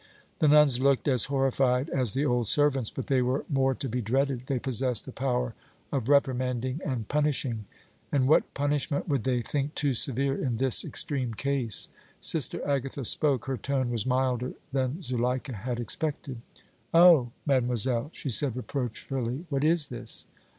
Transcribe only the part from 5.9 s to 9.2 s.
of reprimanding and punishing, and what punishment